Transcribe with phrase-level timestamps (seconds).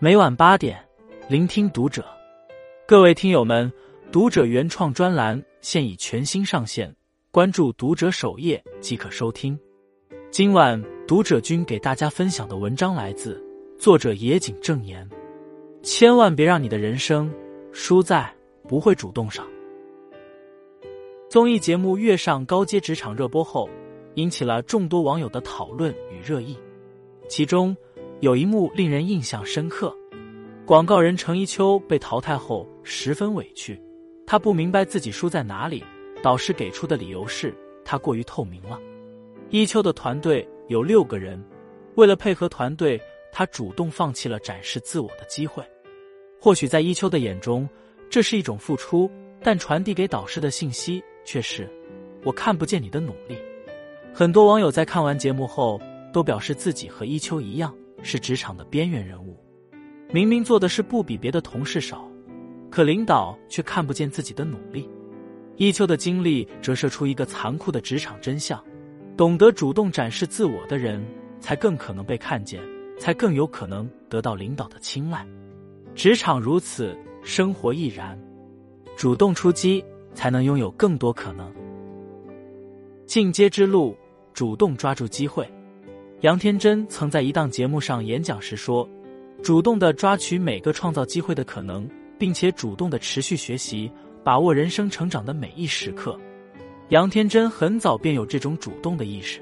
[0.00, 0.76] 每晚八点，
[1.28, 2.04] 聆听读者。
[2.84, 3.72] 各位听友们，
[4.10, 6.92] 读者原创专栏现已全新上线，
[7.30, 9.56] 关注读者首页即可收听。
[10.32, 13.40] 今晚读者君给大家分享的文章来自
[13.78, 15.08] 作者野井正言。
[15.80, 17.32] 千万别让你的人生
[17.70, 18.28] 输在
[18.68, 19.46] 不会主动上。
[21.30, 23.70] 综艺节目《跃上高阶职场》热播后，
[24.14, 26.58] 引起了众多网友的讨论与热议。
[27.28, 27.74] 其中
[28.20, 29.94] 有一幕令人印象深刻：
[30.64, 33.78] 广告人程一秋被淘汰后十分委屈，
[34.26, 35.84] 他不明白自己输在哪里。
[36.22, 37.54] 导师给出的理由是
[37.84, 38.80] 他过于透明了。
[39.50, 41.42] 一秋的团队有六个人，
[41.96, 42.98] 为了配合团队，
[43.30, 45.62] 他主动放弃了展示自我的机会。
[46.40, 47.68] 或许在一秋的眼中，
[48.08, 49.10] 这是一种付出，
[49.42, 51.02] 但传递给导师的信息。
[51.26, 51.68] 却是，
[52.22, 53.36] 我看不见你的努力。
[54.14, 55.80] 很多网友在看完节目后，
[56.12, 59.36] 都表示自己和一秋一样是职场的边缘人物。
[60.12, 62.08] 明明做的是不比别的同事少，
[62.70, 64.88] 可领导却看不见自己的努力。
[65.56, 68.62] 一秋的经历折射出一个残酷的职场真相：
[69.16, 71.04] 懂得主动展示自我的人，
[71.40, 72.62] 才更可能被看见，
[73.00, 75.26] 才更有可能得到领导的青睐。
[75.96, 78.16] 职场如此，生活亦然。
[78.96, 79.84] 主动出击。
[80.14, 81.52] 才能拥有更多可能。
[83.04, 83.96] 进阶之路，
[84.32, 85.44] 主动抓住机会。
[86.24, 88.88] 杨天真曾在一档节目上演讲时说
[89.44, 91.86] ：“主动的抓取每个创造机会的可能，
[92.18, 93.92] 并且主动的持续学习，
[94.24, 96.18] 把握人生成长的每一时刻。”
[96.88, 99.38] 杨天真很早便有这种主动的意识。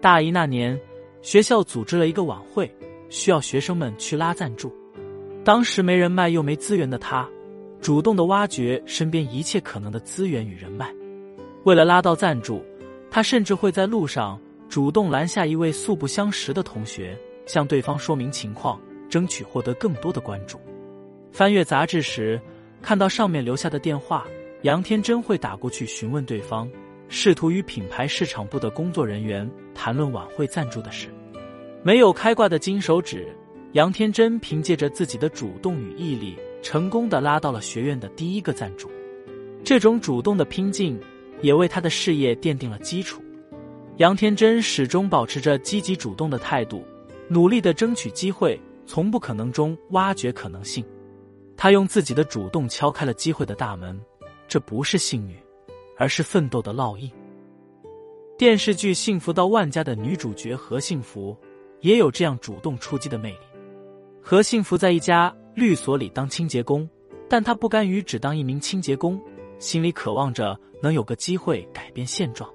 [0.00, 0.76] 大一那年，
[1.22, 2.68] 学校组织了一个晚会，
[3.08, 4.74] 需要学生们去拉赞助。
[5.44, 7.24] 当时没人脉又没资源的他。
[7.80, 10.92] 主动的挖掘身边一切可能的资源与人脉，
[11.62, 12.60] 为了拉到赞助，
[13.12, 14.36] 他甚至会在路上
[14.70, 20.60] 主动拦下一位素不相识的同学，向对方说明情况，争取获得更多的关注。
[21.32, 22.40] 翻阅杂志时，
[22.80, 24.24] 看到上面留下的电话，
[24.62, 26.70] 杨天真会打过去询问对方，
[27.08, 31.08] 试图与品牌市场部的工作人员谈论晚会赞助的事。
[31.82, 33.26] 没有开挂的金手指，
[33.72, 36.38] 杨天真凭借着自己的主动与毅力。
[36.62, 38.88] 成功的拉到了学院的第一个赞助，
[39.64, 41.00] 这种主动的拼劲
[41.40, 43.20] 也为他的事业奠定了基础。
[44.00, 46.82] 杨天真始终保持着积极主动的态度，
[47.28, 50.82] 努力的争取机会，从不可能中挖掘可能性。
[51.54, 54.00] 他用自己的主动敲开了机会的大门，
[54.48, 55.36] 这不是幸运，
[55.98, 57.12] 而是奋斗的烙印。
[58.38, 61.36] 电视剧《幸福到万家》的女主角何幸福
[61.80, 63.38] 也有这样主动出击的魅力。
[64.22, 65.30] 何幸福在一家。
[65.54, 66.88] 律所里当清洁工，
[67.28, 69.20] 但她不甘于只当一名清洁工，
[69.58, 72.48] 心里渴望着能有个机会改变现状。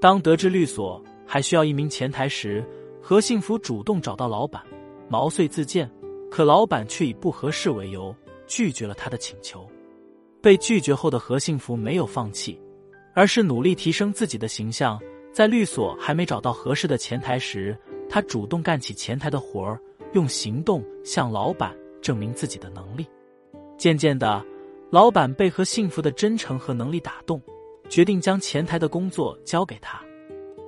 [0.00, 2.64] 当得知律所还需要一名前台时，
[3.02, 4.62] 何幸福主动找到老板，
[5.08, 5.90] 毛遂自荐。
[6.30, 8.14] 可老板却以不合适为由
[8.46, 9.66] 拒绝了他的请求。
[10.42, 12.60] 被拒绝后的何幸福没有放弃，
[13.14, 15.00] 而是努力提升自己的形象。
[15.32, 17.76] 在律所还没找到合适的前台时，
[18.10, 19.80] 他主动干起前台的活儿，
[20.12, 21.74] 用行动向老板。
[22.00, 23.04] 证明自己的能力，
[23.76, 24.42] 渐渐的，
[24.88, 27.42] 老板被何幸福的真诚和能力打动，
[27.88, 30.00] 决定将前台的工作交给他。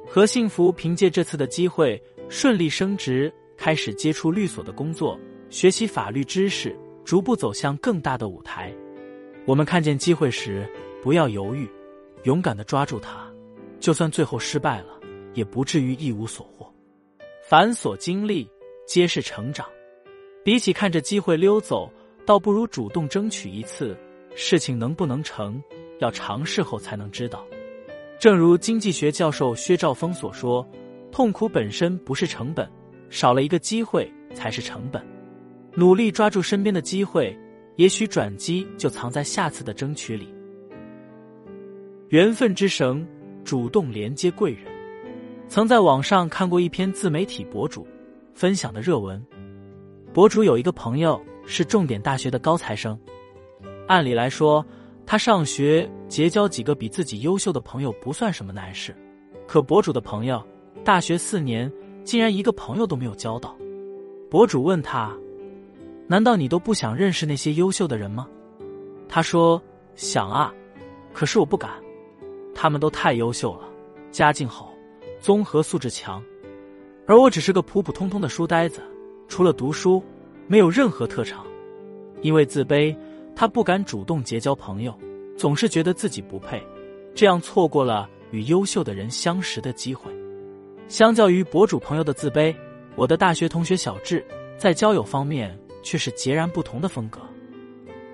[0.06, 5.18] 何幸福凭借这次的机会顺利升职，开始接触律所的工作，
[5.50, 8.74] 学习法律知识，逐步走向更大的舞台。
[9.46, 10.68] 我们看见机会时，
[11.02, 11.68] 不要犹豫，
[12.24, 13.30] 勇敢的抓住它，
[13.78, 15.00] 就算最后失败了，
[15.34, 16.72] 也不至于一无所获。
[17.48, 18.48] 凡所经历，
[18.86, 19.66] 皆是成长。
[20.44, 21.90] 比起看着机会溜走，
[22.24, 23.96] 倒不如主动争取一次。
[24.34, 25.62] 事情能不能成，
[26.00, 27.46] 要尝试后才能知道。
[28.18, 30.66] 正如经济学教授薛兆丰所说
[31.10, 32.68] ：“痛苦本身不是成本，
[33.08, 35.02] 少了一个机会才是成本。
[35.74, 37.34] 努力抓住身边的机会，
[37.76, 40.34] 也许转机就藏在下次的争取里。”
[42.08, 43.06] 缘分之绳，
[43.44, 44.64] 主动连接贵人。
[45.48, 47.86] 曾在网上看过一篇自媒体博主
[48.34, 49.24] 分享的热文。
[50.12, 52.98] 博主有一个朋友是重点大学的高材生，
[53.86, 54.64] 按理来说，
[55.06, 58.94] 他上学结交几个比自己优秀的朋友不算什么难事。
[59.46, 60.40] 可博主的朋友
[60.84, 61.70] 大学四年
[62.04, 63.56] 竟然一个朋友都没有交到。
[64.30, 65.12] 博主问他
[66.06, 68.28] ：“难道你都不想认识那些优秀的人吗？”
[69.08, 69.60] 他说
[69.96, 70.54] ：“想啊，
[71.12, 71.70] 可是我不敢，
[72.54, 73.68] 他们都太优秀了，
[74.12, 74.72] 家境好，
[75.18, 76.22] 综合素质强，
[77.06, 78.80] 而我只是个普普通通的书呆子。”
[79.26, 80.02] 除了读书，
[80.48, 81.44] 没有任何特长。
[82.20, 82.94] 因为自卑，
[83.40, 84.94] 他不敢主动结交朋友，
[85.34, 86.62] 总是觉得自己不配，
[87.14, 90.12] 这样错过了与优秀的人相识的机会。
[90.88, 92.54] 相较于博主朋友的自卑，
[92.96, 94.22] 我的大学同学小智
[94.58, 97.18] 在交友方面却是截然不同的风格。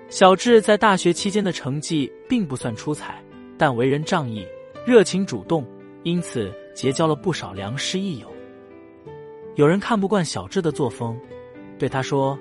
[0.07, 3.21] 小智在大学期间的成绩并不算出彩，
[3.57, 4.47] 但为人仗义、
[4.85, 5.67] 热情主动，
[6.03, 8.33] 因此结交了不少良师益友。
[9.55, 11.19] 有人看不惯小智的作风，
[11.77, 12.39] 对他说：“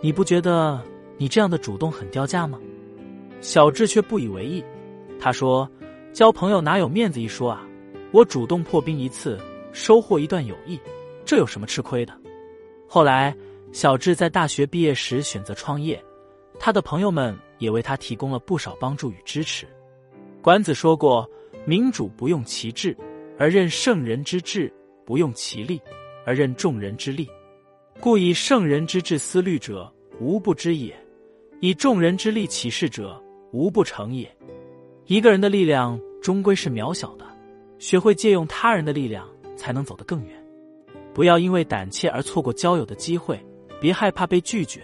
[0.00, 0.80] 你不觉得
[1.16, 2.58] 你这样的主动很掉价吗？”
[3.40, 4.64] 小智却不以为意，
[5.20, 5.70] 他说
[6.12, 7.66] ：“交朋友哪有面子一说啊？
[8.12, 9.38] 我主动破冰一次，
[9.72, 10.80] 收获一段友谊，
[11.24, 12.12] 这有什么吃亏的？”
[12.88, 13.36] 后来，
[13.72, 16.02] 小智在大学毕业时选择创业，
[16.58, 19.66] 他的朋友们也为他提供了不少帮助与支持。
[20.40, 21.28] 管子说过
[21.66, 22.96] ：“民主不用其智，
[23.38, 24.70] 而任圣人之治；
[25.04, 25.80] 不用其力。”
[26.28, 27.30] 而任众人之力，
[28.00, 30.92] 故以圣人之治思虑者，无不知也；
[31.60, 33.20] 以众人之力起事者，
[33.52, 34.30] 无不成也。
[35.06, 37.24] 一个人的力量终归是渺小的，
[37.78, 39.26] 学会借用他人的力量，
[39.56, 40.44] 才能走得更远。
[41.14, 43.42] 不要因为胆怯而错过交友的机会，
[43.80, 44.82] 别害怕被拒绝。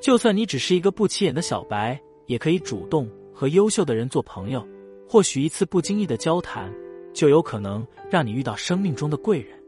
[0.00, 4.66] 就算你只是一个不起眼的小白，也可以主动和优秀的人做朋友。
[5.08, 6.72] 或许一次不经意的交谈，
[7.12, 9.58] 就有可能让你遇到生命中的贵人。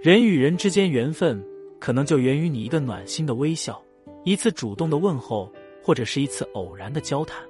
[0.00, 1.42] 人与人之间缘分，
[1.78, 3.80] 可能就源于你一个暖心的微笑，
[4.24, 5.50] 一次主动的问候，
[5.86, 7.40] 或者是一次偶然的交谈。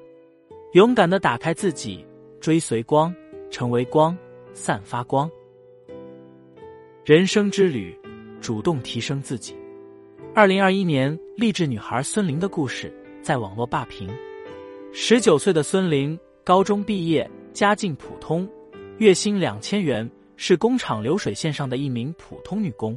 [0.72, 2.04] 勇敢的打开自己，
[2.38, 3.14] 追随光，
[3.50, 4.14] 成为光，
[4.52, 5.30] 散发光。
[7.02, 7.98] 人生之旅，
[8.38, 9.56] 主动提升自己。
[10.34, 12.92] 二零二一年，励志女孩孙玲的故事
[13.22, 14.06] 在网络霸屏。
[14.92, 18.46] 十九岁的孙玲，高中毕业，家境普通，
[18.98, 20.06] 月薪两千元。
[20.38, 22.94] 是工厂流水线上的一名普通女工，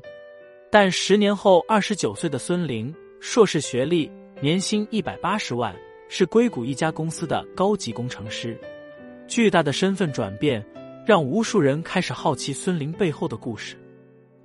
[0.69, 5.75] 但十年后，二十九岁的孙玲，硕士学历，年薪一百八十万，
[6.07, 8.57] 是硅谷一家公司的高级工程师。
[9.27, 10.65] 巨大的身份转变，
[11.05, 13.75] 让无数人开始好奇孙玲背后的故事。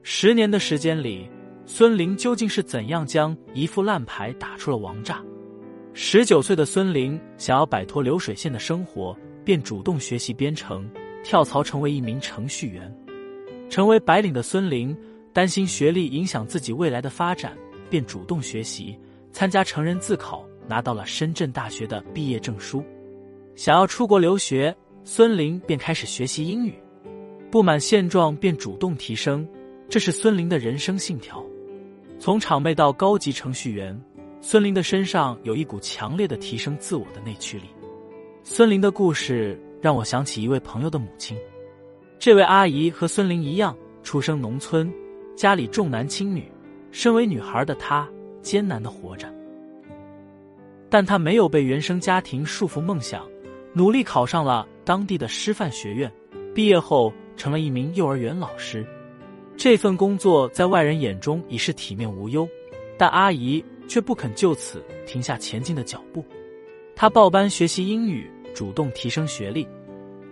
[0.02, 1.31] 十年的时间里，
[1.64, 5.23] 孙玲究竟是怎样将一副烂牌打出了王炸？
[5.93, 10.91] 十九岁的孙玲想要摆脱流水线的生活，便主动学习编程。
[11.23, 12.94] 跳槽成为一名程序员，
[13.70, 14.94] 成为白领的孙玲
[15.32, 17.56] 担心学历影响自己未来的发展，
[17.88, 18.94] 便主动学习，
[19.34, 22.82] 参加成人自考，拿到了深圳大学的毕业证书。
[23.56, 26.72] 想要出国留学，孙玲便开始学习英语。
[27.50, 29.46] 不满现状便主动提升，
[29.88, 31.44] 这是孙玲的人生信条。
[32.19, 34.00] 从厂妹到高级程序员，
[34.40, 37.64] 孙玲的身上有一股强烈的提升自我的内驱力。
[38.42, 39.60] 孙玲的故事。
[39.82, 41.36] 让我想起一位朋友的母亲，
[42.19, 44.90] 这位阿姨和孙玲一样，出生农村，
[45.36, 46.50] 家里重男轻女。
[46.90, 48.08] 身为女孩的她
[48.44, 49.26] 艰难的活着，
[50.88, 53.26] 但他没有被原生家庭束缚梦想，
[53.73, 56.08] 努力考上了当地的师范学院。
[56.55, 58.87] 毕业后成了一名幼儿园老师，
[59.56, 62.49] 这份工作在外人眼中已是体面无忧，
[62.96, 66.25] 但阿姨却不肯就此停下前进的脚步。
[66.94, 68.31] 她报班学习英语。
[68.55, 69.67] 主动提升学历，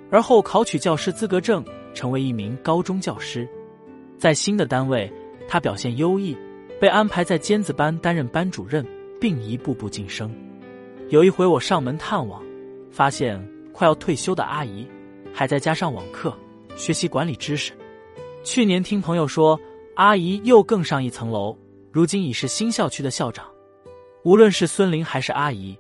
[0.09, 3.49] 而后考取教师资格证，成为一名高中教师。
[4.17, 5.13] 在新的单位，
[5.49, 6.39] 他表现优异，
[6.83, 8.85] 被安排在尖子班担任班主任，
[9.21, 10.35] 并一步步晋升。
[11.11, 12.43] 有一回我上门探望，
[12.91, 13.41] 发现
[13.73, 14.85] 快要退休的阿姨
[15.33, 16.37] 还在家上网课
[16.75, 17.73] 学习管理知识。
[18.43, 19.57] 去年听朋友说，
[19.95, 21.57] 阿姨又更上一层楼，
[21.93, 23.47] 如今已是新校区的校长。
[24.25, 25.79] 无论是孙玲还是阿姨，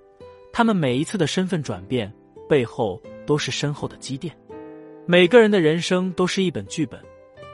[0.52, 2.12] 他们每一次的身份转变。
[2.48, 4.32] 背后都是深厚的积淀。
[5.04, 7.00] 每个人的人生都是一本剧本，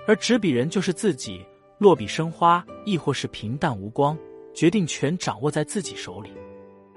[0.06, 1.40] 而执笔人就是自己。
[1.78, 4.18] 落笔生花，亦或是平淡无光，
[4.52, 6.30] 决定权掌握在自己手里。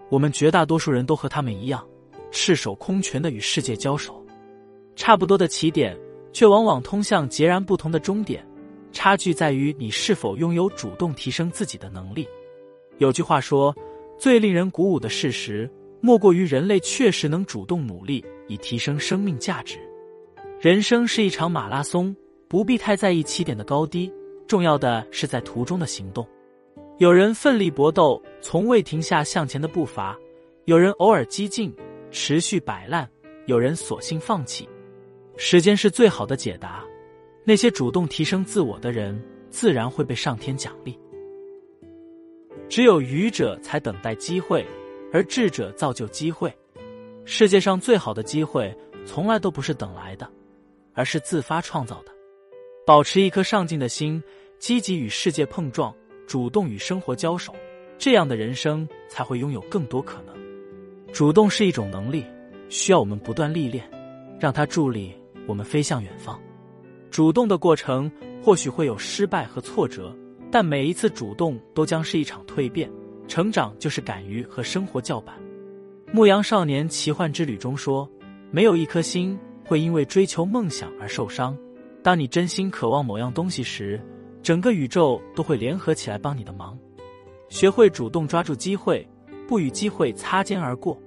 [0.09, 1.87] 我们绝大多数人都和他们一样，
[2.31, 4.25] 赤手空拳的与世界交手，
[4.95, 5.97] 差不多的起点，
[6.33, 8.45] 却往往通向截然不同的终点。
[8.91, 12.27] 差距在于你是否拥有主动提升自己的能力。
[12.97, 13.73] 有句话说，
[14.17, 15.69] 最令人鼓舞的事实。
[16.03, 19.77] 莫过于人类确实能主动努力以提升生命价值。
[20.59, 22.15] 人生是一场马拉松，
[22.49, 24.11] 不必太在意起点的高低，
[24.47, 26.27] 重要的是在途中的行动。
[26.97, 30.15] 有人奋力搏斗，从未停下向前的步伐；
[30.65, 31.73] 有人偶尔激进，
[32.11, 33.05] 持续摆烂；
[33.45, 34.67] 有人索性放弃。
[35.37, 36.83] 时间是最好的解答。
[37.43, 39.19] 那些主动提升自我的人，
[39.49, 40.99] 自然会被上天奖励。
[42.69, 44.65] 只有愚者才等待机会。
[45.13, 46.49] 而智者造就机会，
[47.25, 48.73] 世界上最好的机会
[49.05, 50.25] 从来都不是等来的，
[50.93, 52.13] 而是自发创造的。
[52.85, 54.21] 保持一颗上进的心，
[54.57, 55.93] 积极与世界碰撞，
[56.25, 57.53] 主动与生活交手，
[57.97, 60.35] 这样的人生才会拥有更多可能。
[61.13, 62.25] 主动是一种能力，
[62.69, 63.87] 需要我们不断历练，
[64.39, 65.13] 让它助力
[65.45, 66.41] 我们飞向远方。
[67.11, 68.11] 主动的过程
[68.41, 70.15] 或许会有失败和挫折，
[70.49, 72.89] 但每一次主动都将是一场蜕变。
[73.27, 75.35] 成长就是敢于和生活叫板。
[76.13, 78.09] 《牧羊少年奇幻之旅》中说
[78.51, 81.57] ：“没有一颗心会因为追求梦想而受伤。
[82.03, 84.01] 当你真心渴望某样东西时，
[84.41, 86.77] 整个宇宙都会联合起来帮你的忙。
[87.49, 89.07] 学会主动抓住机会，
[89.47, 90.97] 不与机会擦肩而过，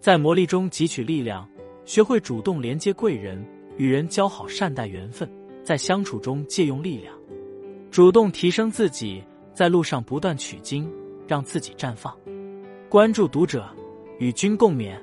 [0.00, 1.48] 在磨砺中汲取力量。
[1.84, 3.44] 学会主动连接贵人，
[3.76, 5.30] 与人交好，善待缘分，
[5.62, 7.14] 在相处中借用力量，
[7.90, 9.22] 主动提升自己，
[9.52, 10.90] 在路上不断取经，
[11.28, 12.16] 让自己绽放。
[12.88, 13.68] 关注读者。
[14.20, 14.96] 与君共勉。